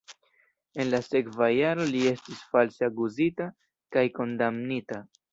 En 0.83 0.87
la 0.93 0.99
sekva 1.07 1.49
jaro 1.55 1.83
li 1.89 1.99
estis 2.11 2.39
false 2.53 2.87
akuzita 2.87 3.47
kaj 3.97 4.05
kondamnita. 4.17 4.99